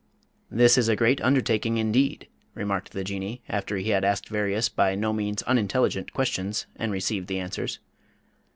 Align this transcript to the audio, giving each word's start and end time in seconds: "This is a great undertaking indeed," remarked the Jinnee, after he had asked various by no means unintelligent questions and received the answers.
"This 0.49 0.79
is 0.79 0.89
a 0.89 0.95
great 0.95 1.21
undertaking 1.21 1.77
indeed," 1.77 2.27
remarked 2.55 2.91
the 2.91 3.03
Jinnee, 3.03 3.43
after 3.47 3.77
he 3.77 3.91
had 3.91 4.03
asked 4.03 4.29
various 4.29 4.67
by 4.67 4.95
no 4.95 5.13
means 5.13 5.43
unintelligent 5.43 6.11
questions 6.11 6.65
and 6.75 6.91
received 6.91 7.27
the 7.27 7.37
answers. 7.37 7.77